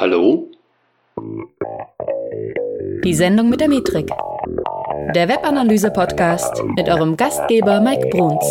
[0.00, 0.50] Hallo?
[3.04, 4.08] Die Sendung mit der Metrik.
[5.14, 8.42] Der Webanalyse-Podcast mit eurem Gastgeber Mike Bruns.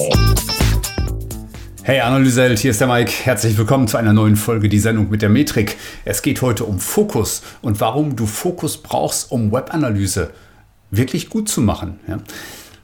[1.81, 3.11] Hey Analyseheld, hier ist der Mike.
[3.23, 5.77] Herzlich willkommen zu einer neuen Folge Die Sendung mit der Metrik.
[6.05, 10.29] Es geht heute um Fokus und warum du Fokus brauchst, um Webanalyse
[10.91, 11.99] wirklich gut zu machen.
[12.07, 12.19] Ja?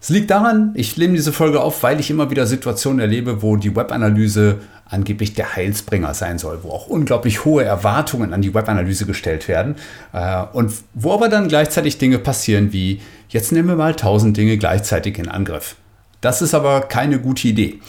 [0.02, 3.58] Es liegt daran, ich nehme diese Folge auf, weil ich immer wieder Situationen erlebe, wo
[3.58, 4.58] die Webanalyse
[4.88, 9.76] angeblich der Heilsbringer sein soll, wo auch unglaublich hohe Erwartungen an die Webanalyse gestellt werden
[10.14, 14.58] äh, und wo aber dann gleichzeitig Dinge passieren wie, jetzt nehmen wir mal tausend Dinge
[14.58, 15.76] gleichzeitig in Angriff.
[16.22, 17.80] Das ist aber keine gute Idee,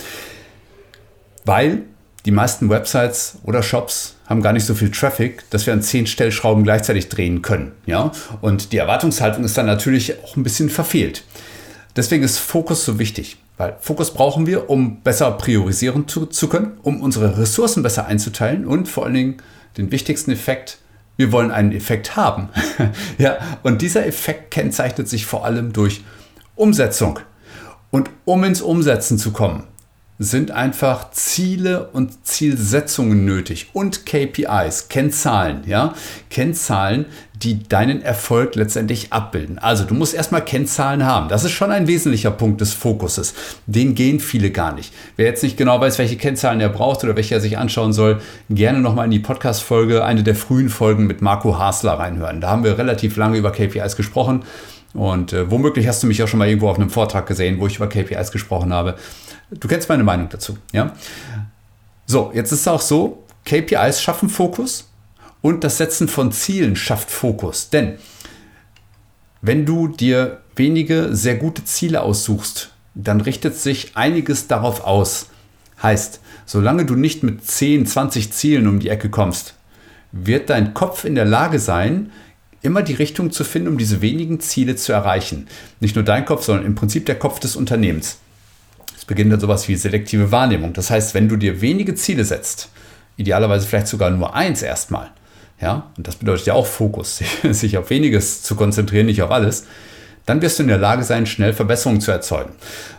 [1.45, 1.83] weil
[2.25, 6.07] die meisten Websites oder Shops haben gar nicht so viel Traffic, dass wir an zehn
[6.07, 7.73] Stellschrauben gleichzeitig drehen können.
[7.87, 8.11] Ja?
[8.41, 11.25] Und die Erwartungshaltung ist dann natürlich auch ein bisschen verfehlt.
[11.95, 16.79] Deswegen ist Fokus so wichtig, weil Fokus brauchen wir, um besser priorisieren zu, zu können,
[16.83, 19.37] um unsere Ressourcen besser einzuteilen und vor allen Dingen
[19.77, 20.79] den wichtigsten Effekt,
[21.17, 22.51] wir wollen einen Effekt haben.
[23.19, 26.05] ja, und dieser Effekt kennzeichnet sich vor allem durch
[26.55, 27.19] Umsetzung.
[27.91, 29.65] Und um ins Umsetzen zu kommen,
[30.19, 35.95] sind einfach Ziele und Zielsetzungen nötig und KPIs, Kennzahlen, ja,
[36.31, 37.07] Kennzahlen,
[37.43, 39.59] die deinen Erfolg letztendlich abbilden.
[39.59, 41.29] Also du musst erstmal Kennzahlen haben.
[41.29, 43.35] Das ist schon ein wesentlicher Punkt des Fokuses.
[43.67, 44.95] Den gehen viele gar nicht.
[45.17, 48.21] Wer jetzt nicht genau weiß, welche Kennzahlen er braucht oder welche er sich anschauen soll,
[48.49, 52.41] gerne nochmal in die Podcast-Folge, eine der frühen Folgen mit Marco Hasler reinhören.
[52.41, 54.45] Da haben wir relativ lange über KPIs gesprochen.
[54.95, 57.67] Und äh, womöglich hast du mich auch schon mal irgendwo auf einem Vortrag gesehen, wo
[57.67, 58.95] ich über KPIs gesprochen habe.
[59.51, 60.95] Du kennst meine Meinung dazu, ja?
[62.07, 64.91] So, jetzt ist es auch so, KPIs schaffen Fokus
[65.41, 67.71] und das Setzen von Zielen schafft Fokus.
[67.71, 67.99] Denn
[69.43, 75.29] wenn du dir wenige sehr gute Ziele aussuchst, dann richtet sich einiges darauf aus.
[75.83, 79.55] Heißt, solange du nicht mit 10, 20 Zielen um die Ecke kommst,
[80.11, 82.11] wird dein Kopf in der Lage sein,
[82.63, 85.47] immer die Richtung zu finden, um diese wenigen Ziele zu erreichen.
[85.79, 88.19] Nicht nur dein Kopf, sondern im Prinzip der Kopf des Unternehmens
[89.07, 90.73] beginnt dann sowas wie selektive Wahrnehmung.
[90.73, 92.71] Das heißt, wenn du dir wenige Ziele setzt,
[93.17, 95.11] idealerweise vielleicht sogar nur eins erstmal,
[95.61, 99.67] ja, und das bedeutet ja auch Fokus, sich auf weniges zu konzentrieren, nicht auf alles,
[100.27, 102.51] dann wirst du in der Lage sein, schnell Verbesserungen zu erzeugen.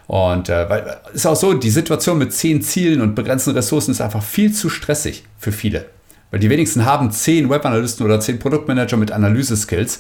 [0.07, 0.65] Und äh,
[1.13, 4.69] ist auch so, die Situation mit zehn Zielen und begrenzten Ressourcen ist einfach viel zu
[4.69, 5.85] stressig für viele.
[6.31, 9.99] Weil die wenigsten haben zehn Webanalysten oder zehn Produktmanager mit Analyse-Skills.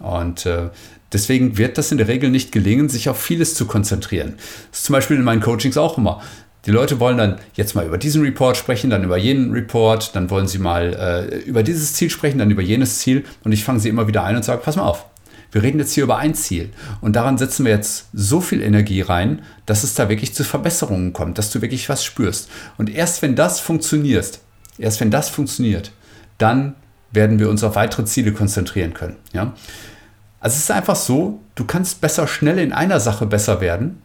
[0.00, 0.70] Und äh,
[1.14, 4.34] Deswegen wird das in der Regel nicht gelingen, sich auf vieles zu konzentrieren.
[4.70, 6.20] Das ist zum Beispiel in meinen Coachings auch immer.
[6.66, 10.28] Die Leute wollen dann jetzt mal über diesen Report sprechen, dann über jenen Report, dann
[10.30, 13.24] wollen sie mal äh, über dieses Ziel sprechen, dann über jenes Ziel.
[13.44, 15.06] Und ich fange sie immer wieder ein und sage, pass mal auf,
[15.52, 16.70] wir reden jetzt hier über ein Ziel.
[17.00, 21.12] Und daran setzen wir jetzt so viel Energie rein, dass es da wirklich zu Verbesserungen
[21.12, 22.48] kommt, dass du wirklich was spürst.
[22.76, 24.40] Und erst wenn das funktioniert,
[24.78, 25.92] erst wenn das funktioniert,
[26.38, 26.74] dann
[27.12, 29.16] werden wir uns auf weitere Ziele konzentrieren können.
[29.32, 29.54] Ja?
[30.44, 34.02] Also es ist einfach so, du kannst besser schnell in einer Sache besser werden,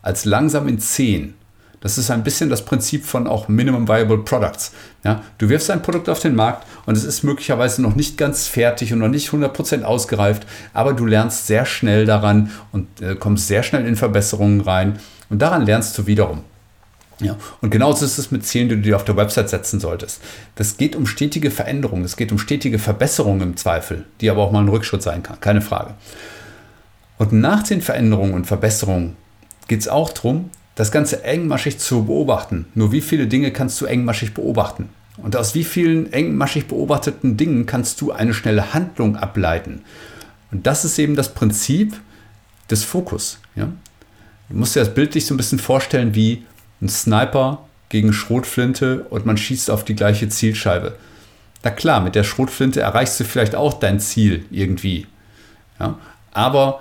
[0.00, 1.34] als langsam in zehn.
[1.82, 4.72] Das ist ein bisschen das Prinzip von auch Minimum Viable Products.
[5.04, 8.46] Ja, du wirfst ein Produkt auf den Markt und es ist möglicherweise noch nicht ganz
[8.46, 13.46] fertig und noch nicht 100% ausgereift, aber du lernst sehr schnell daran und äh, kommst
[13.46, 14.98] sehr schnell in Verbesserungen rein
[15.28, 16.44] und daran lernst du wiederum.
[17.20, 20.20] Ja, und genauso ist es mit Zielen, die du dir auf der Website setzen solltest.
[20.54, 24.52] Das geht um stetige Veränderungen, es geht um stetige Verbesserungen im Zweifel, die aber auch
[24.52, 25.94] mal ein Rückschritt sein kann, keine Frage.
[27.18, 29.16] Und nach den Veränderungen und Verbesserungen
[29.66, 32.66] geht es auch darum, das Ganze engmaschig zu beobachten.
[32.74, 34.90] Nur wie viele Dinge kannst du engmaschig beobachten?
[35.16, 39.82] Und aus wie vielen engmaschig beobachteten Dingen kannst du eine schnelle Handlung ableiten?
[40.52, 41.94] Und das ist eben das Prinzip
[42.70, 43.40] des Fokus.
[43.56, 43.68] Ja?
[44.48, 46.44] Du musst dir das bildlich so ein bisschen vorstellen wie
[46.80, 50.96] ein Sniper gegen Schrotflinte und man schießt auf die gleiche Zielscheibe.
[51.64, 55.06] Na klar, mit der Schrotflinte erreichst du vielleicht auch dein Ziel irgendwie.
[55.80, 55.98] Ja?
[56.32, 56.80] Aber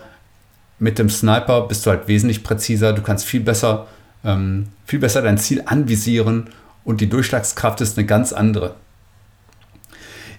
[0.79, 3.87] mit dem Sniper bist du halt wesentlich präziser, du kannst viel besser,
[4.23, 6.49] ähm, viel besser dein Ziel anvisieren
[6.83, 8.75] und die Durchschlagskraft ist eine ganz andere.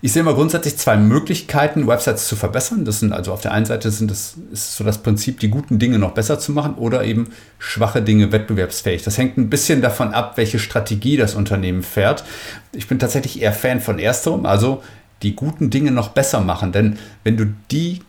[0.01, 2.85] Ich sehe mal grundsätzlich zwei Möglichkeiten, Websites zu verbessern.
[2.85, 5.81] Das sind also auf der einen Seite sind das, ist so das Prinzip, die guten
[5.81, 9.03] Dinge noch besser zu machen oder eben schwache Dinge wettbewerbsfähig.
[9.03, 12.25] Das hängt ein bisschen davon ab, welche Strategie das Unternehmen fährt.
[12.73, 14.83] Ich bin tatsächlich eher Fan von ersterem, also
[15.23, 16.71] die guten Dinge noch besser machen.
[16.71, 18.03] Denn wenn du die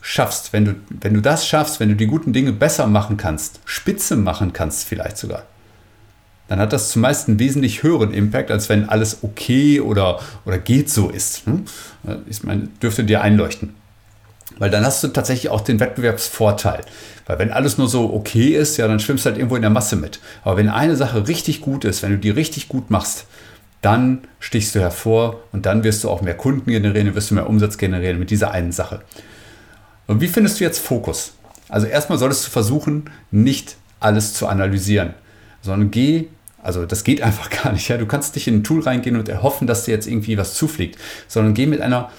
[0.00, 3.60] schaffst, wenn du, wenn du das schaffst, wenn du die guten Dinge besser machen kannst,
[3.64, 5.42] spitze machen kannst vielleicht sogar,
[6.52, 10.90] dann hat das zumeist einen wesentlich höheren Impact, als wenn alles okay oder, oder geht
[10.90, 11.46] so ist.
[11.46, 11.64] Hm?
[12.28, 13.74] Ich meine, dürfte dir einleuchten.
[14.58, 16.82] Weil dann hast du tatsächlich auch den Wettbewerbsvorteil.
[17.24, 19.70] Weil wenn alles nur so okay ist, ja, dann schwimmst du halt irgendwo in der
[19.70, 20.20] Masse mit.
[20.44, 23.24] Aber wenn eine Sache richtig gut ist, wenn du die richtig gut machst,
[23.80, 27.48] dann stichst du hervor und dann wirst du auch mehr Kunden generieren, wirst du mehr
[27.48, 29.00] Umsatz generieren mit dieser einen Sache.
[30.06, 31.32] Und wie findest du jetzt Fokus?
[31.70, 35.14] Also erstmal solltest du versuchen, nicht alles zu analysieren,
[35.62, 36.28] sondern geh,
[36.62, 37.88] also das geht einfach gar nicht.
[37.88, 37.96] Ja?
[37.98, 40.98] Du kannst nicht in ein Tool reingehen und erhoffen, dass dir jetzt irgendwie was zufliegt,
[41.28, 42.10] sondern geh mit einer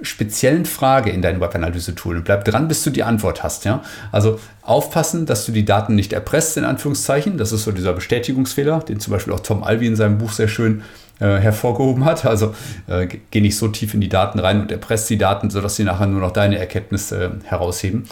[0.00, 3.64] speziellen Frage in dein Webanalyse-Tool und bleib dran, bis du die Antwort hast.
[3.64, 3.82] Ja?
[4.12, 7.38] Also aufpassen, dass du die Daten nicht erpresst, in Anführungszeichen.
[7.38, 10.48] Das ist so dieser Bestätigungsfehler, den zum Beispiel auch Tom Alvi in seinem Buch sehr
[10.48, 10.82] schön
[11.20, 12.26] äh, hervorgehoben hat.
[12.26, 12.54] Also
[12.88, 15.84] äh, geh nicht so tief in die Daten rein und erpresst die Daten, sodass sie
[15.84, 18.04] nachher nur noch deine Erkenntnisse äh, herausheben,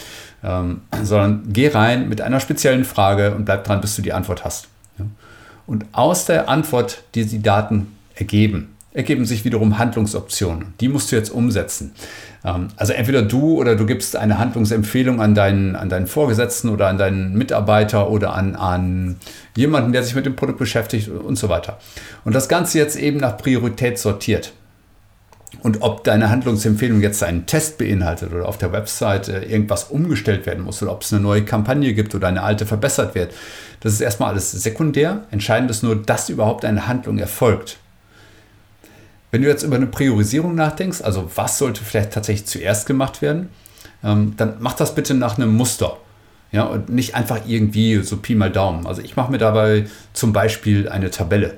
[0.44, 4.44] ähm, sondern geh rein mit einer speziellen Frage und bleib dran, bis du die Antwort
[4.44, 4.68] hast.
[5.72, 10.74] Und aus der Antwort, die die Daten ergeben, ergeben sich wiederum Handlungsoptionen.
[10.80, 11.92] Die musst du jetzt umsetzen.
[12.44, 16.88] Ähm, also entweder du oder du gibst eine Handlungsempfehlung an deinen, an deinen Vorgesetzten oder
[16.88, 19.16] an deinen Mitarbeiter oder an, an
[19.56, 21.78] jemanden, der sich mit dem Produkt beschäftigt und so weiter.
[22.26, 24.52] Und das Ganze jetzt eben nach Priorität sortiert.
[25.60, 30.46] Und ob deine Handlungsempfehlung jetzt einen Test beinhaltet oder auf der Website äh, irgendwas umgestellt
[30.46, 33.32] werden muss oder ob es eine neue Kampagne gibt oder eine alte verbessert wird,
[33.80, 35.24] das ist erstmal alles sekundär.
[35.30, 37.78] Entscheidend ist nur, dass überhaupt eine Handlung erfolgt.
[39.30, 43.48] Wenn du jetzt über eine Priorisierung nachdenkst, also was sollte vielleicht tatsächlich zuerst gemacht werden,
[44.04, 45.98] ähm, dann mach das bitte nach einem Muster.
[46.52, 48.86] Ja, und nicht einfach irgendwie so Pi mal Daumen.
[48.86, 51.54] Also ich mache mir dabei zum Beispiel eine Tabelle.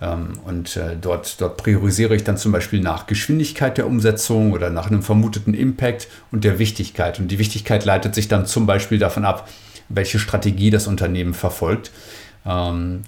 [0.00, 4.70] Ähm, und äh, dort, dort priorisiere ich dann zum Beispiel nach Geschwindigkeit der Umsetzung oder
[4.70, 7.18] nach einem vermuteten Impact und der Wichtigkeit.
[7.18, 9.48] Und die Wichtigkeit leitet sich dann zum Beispiel davon ab,
[9.88, 11.92] welche Strategie das Unternehmen verfolgt.
[12.44, 13.02] Ähm,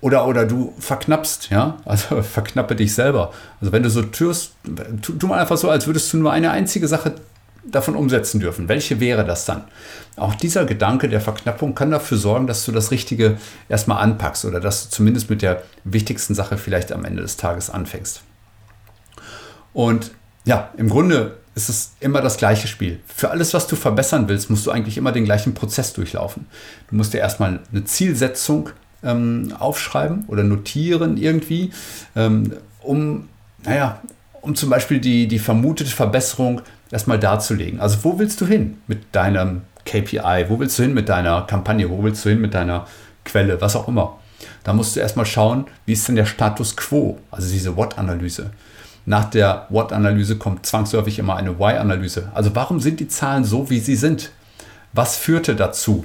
[0.00, 3.32] oder, oder du verknappst, ja, also verknappe dich selber.
[3.60, 4.54] Also wenn du so tust,
[5.02, 7.16] tu, tu mal einfach so, als würdest du nur eine einzige Sache
[7.64, 8.68] davon umsetzen dürfen.
[8.68, 9.64] Welche wäre das dann?
[10.16, 14.60] Auch dieser Gedanke der Verknappung kann dafür sorgen, dass du das Richtige erstmal anpackst oder
[14.60, 18.22] dass du zumindest mit der wichtigsten Sache vielleicht am Ende des Tages anfängst.
[19.72, 20.12] Und
[20.44, 23.00] ja, im Grunde ist es immer das gleiche Spiel.
[23.06, 26.46] Für alles, was du verbessern willst, musst du eigentlich immer den gleichen Prozess durchlaufen.
[26.88, 28.70] Du musst dir erstmal eine Zielsetzung
[29.02, 31.72] ähm, aufschreiben oder notieren irgendwie,
[32.16, 33.28] ähm, um,
[33.64, 34.00] naja,
[34.40, 37.80] um zum Beispiel die, die vermutete Verbesserung erstmal darzulegen.
[37.80, 40.46] Also wo willst du hin mit deinem KPI?
[40.48, 41.88] Wo willst du hin mit deiner Kampagne?
[41.88, 42.86] Wo willst du hin mit deiner
[43.24, 43.60] Quelle?
[43.60, 44.18] Was auch immer.
[44.64, 48.50] Da musst du erstmal schauen, wie ist denn der Status quo, also diese What-Analyse.
[49.06, 52.30] Nach der What-Analyse kommt zwangsläufig immer eine Why-Analyse.
[52.34, 54.30] Also warum sind die Zahlen so, wie sie sind?
[54.92, 56.04] Was führte dazu?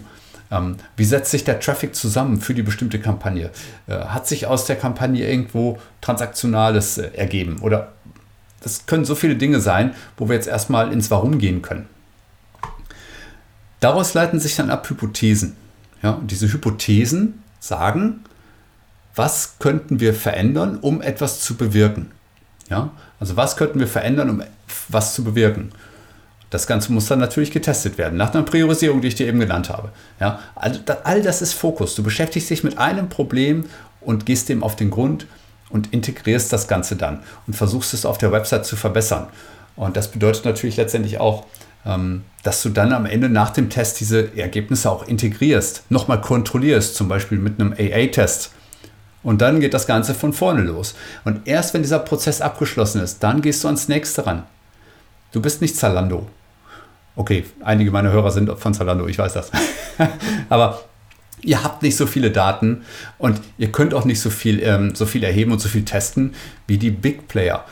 [0.51, 3.49] Ähm, wie setzt sich der Traffic zusammen für die bestimmte Kampagne?
[3.87, 7.59] Äh, hat sich aus der Kampagne irgendwo Transaktionales äh, ergeben?
[7.61, 7.93] Oder
[8.65, 11.85] das können so viele Dinge sein, wo wir jetzt erstmal ins Warum gehen können.
[13.79, 15.55] Daraus leiten sich dann ab Hypothesen.
[16.01, 18.23] Ja, und diese Hypothesen sagen,
[19.13, 22.09] was könnten wir verändern, um etwas zu bewirken?
[22.67, 22.89] Ja,
[23.19, 24.43] also was könnten wir verändern, um
[24.89, 25.71] was zu bewirken?
[26.49, 29.69] Das Ganze muss dann natürlich getestet werden, nach einer Priorisierung, die ich dir eben genannt
[29.69, 29.89] habe.
[30.19, 31.93] Ja, all, all das ist Fokus.
[31.93, 33.65] Du beschäftigst dich mit einem Problem
[34.01, 35.27] und gehst dem auf den Grund
[35.69, 39.27] und integrierst das Ganze dann und versuchst es auf der Website zu verbessern.
[39.75, 41.45] Und das bedeutet natürlich letztendlich auch,
[41.85, 46.95] ähm, dass du dann am Ende nach dem Test diese Ergebnisse auch integrierst, nochmal kontrollierst,
[46.95, 48.51] zum Beispiel mit einem AA-Test.
[49.23, 50.95] Und dann geht das Ganze von vorne los.
[51.23, 54.43] Und erst wenn dieser Prozess abgeschlossen ist, dann gehst du ans nächste ran.
[55.31, 56.27] Du bist nicht Zalando.
[57.15, 59.51] Okay, einige meiner Hörer sind von Zalando, ich weiß das.
[60.49, 60.81] Aber
[61.45, 62.83] ihr habt nicht so viele Daten
[63.17, 66.33] und ihr könnt auch nicht so viel, ähm, so viel erheben und so viel testen
[66.67, 67.63] wie die Big Player.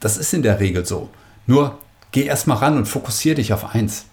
[0.00, 1.10] Das ist in der Regel so.
[1.46, 1.78] Nur
[2.12, 4.06] geh erstmal ran und fokussiere dich auf eins.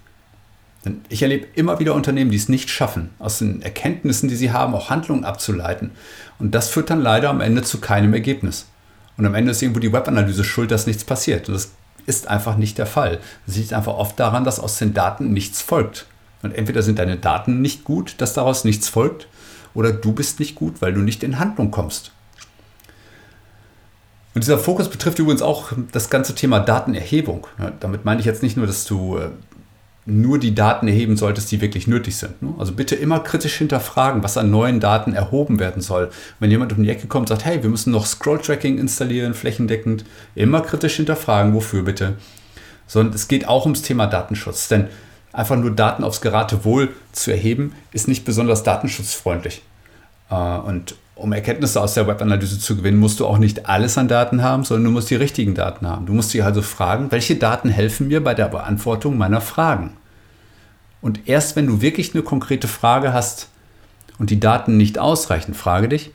[0.85, 4.51] Denn ich erlebe immer wieder Unternehmen, die es nicht schaffen, aus den Erkenntnissen, die sie
[4.51, 5.91] haben, auch Handlungen abzuleiten.
[6.39, 8.67] Und das führt dann leider am Ende zu keinem Ergebnis.
[9.17, 11.47] Und am Ende ist irgendwo die Webanalyse schuld, dass nichts passiert.
[11.47, 11.71] Und das
[12.05, 13.19] ist einfach nicht der Fall.
[13.45, 16.05] Das liegt einfach oft daran, dass aus den Daten nichts folgt.
[16.47, 19.27] Und entweder sind deine Daten nicht gut, dass daraus nichts folgt,
[19.73, 22.11] oder du bist nicht gut, weil du nicht in Handlung kommst.
[24.33, 27.47] Und dieser Fokus betrifft übrigens auch das ganze Thema Datenerhebung.
[27.81, 29.29] Damit meine ich jetzt nicht nur, dass du äh,
[30.05, 32.41] nur die Daten erheben solltest, die wirklich nötig sind.
[32.41, 32.53] Ne?
[32.57, 36.11] Also bitte immer kritisch hinterfragen, was an neuen Daten erhoben werden soll.
[36.39, 40.05] Wenn jemand um die Ecke kommt und sagt, hey, wir müssen noch Scroll-Tracking installieren, flächendeckend,
[40.33, 42.13] immer kritisch hinterfragen, wofür bitte.
[42.87, 44.69] Sondern es geht auch ums Thema Datenschutz.
[44.69, 44.87] Denn
[45.37, 49.61] einfach nur Daten aufs Geratewohl zu erheben, ist nicht besonders datenschutzfreundlich.
[50.31, 54.07] Äh, und um Erkenntnisse aus der Webanalyse zu gewinnen, musst du auch nicht alles an
[54.07, 56.07] Daten haben, sondern du musst die richtigen Daten haben.
[56.07, 59.93] Du musst dich also fragen, welche Daten helfen mir bei der Beantwortung meiner Fragen?
[61.01, 63.49] Und erst wenn du wirklich eine konkrete Frage hast
[64.17, 66.11] und die Daten nicht ausreichen, frage dich,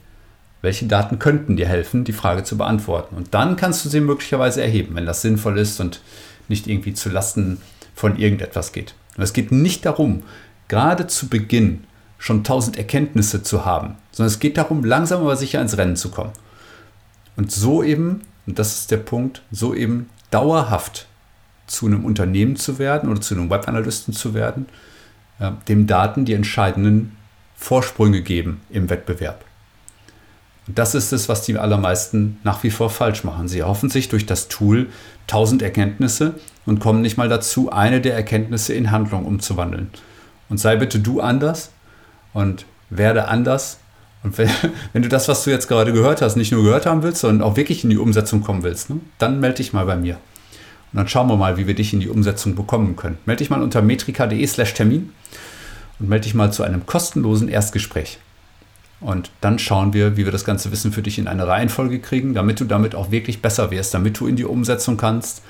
[0.63, 3.17] welche Daten könnten dir helfen, die Frage zu beantworten.
[3.17, 6.01] Und dann kannst du sie möglicherweise erheben, wenn das sinnvoll ist und
[6.49, 7.61] nicht irgendwie zu Lasten
[7.95, 8.95] von irgendetwas geht.
[9.17, 10.23] Und es geht nicht darum,
[10.69, 11.85] gerade zu Beginn
[12.19, 16.11] schon tausend Erkenntnisse zu haben, sondern es geht darum, langsam aber sicher ins Rennen zu
[16.11, 16.33] kommen.
[17.37, 21.09] Und so eben, und das ist der Punkt, so eben dauerhaft
[21.67, 24.67] zu einem Unternehmen zu werden oder zu einem Webanalysten zu werden,
[25.41, 27.17] ja, dem Daten die entscheidenden
[27.57, 29.45] Vorsprünge geben im Wettbewerb.
[30.69, 33.49] Das ist es, was die allermeisten nach wie vor falsch machen.
[33.49, 34.89] Sie erhoffen sich durch das Tool
[35.27, 36.35] tausend Erkenntnisse
[36.67, 39.91] und kommen nicht mal dazu, eine der Erkenntnisse in Handlung umzuwandeln.
[40.49, 41.71] Und sei bitte du anders
[42.33, 43.79] und werde anders.
[44.23, 44.49] Und wenn,
[44.93, 47.47] wenn, du das, was du jetzt gerade gehört hast, nicht nur gehört haben willst, sondern
[47.47, 50.15] auch wirklich in die Umsetzung kommen willst, ne, dann melde dich mal bei mir.
[50.93, 53.19] Und dann schauen wir mal, wie wir dich in die Umsetzung bekommen können.
[53.25, 55.13] Melde dich mal unter metrika.de slash Termin
[55.99, 58.19] und melde dich mal zu einem kostenlosen Erstgespräch.
[59.03, 62.35] Und dann schauen wir, wie wir das ganze Wissen für dich in eine Reihenfolge kriegen,
[62.35, 65.43] damit du damit auch wirklich besser wirst, damit du in die Umsetzung kannst.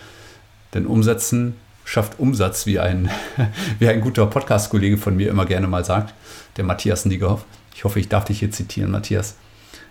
[0.73, 1.55] Denn Umsetzen
[1.85, 3.11] schafft Umsatz, wie ein,
[3.79, 6.15] wie ein guter Podcast-Kollege von mir immer gerne mal sagt,
[6.57, 7.45] der Matthias Niegerhoff.
[7.75, 9.37] Ich hoffe, ich darf dich hier zitieren, Matthias.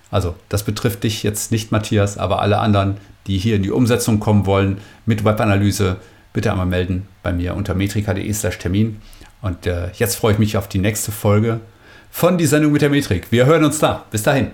[0.10, 4.20] Also, das betrifft dich jetzt nicht, Matthias, aber alle anderen, die hier in die Umsetzung
[4.20, 5.98] kommen wollen mit Webanalyse,
[6.34, 9.02] bitte einmal melden bei mir unter metrika.de/slash Termin.
[9.42, 11.62] Und äh, jetzt freue ich mich auf die nächste Folge
[12.12, 13.32] von die Sendung mit der Metrik.
[13.32, 14.06] Wir hören uns da.
[14.12, 14.52] Bis dahin.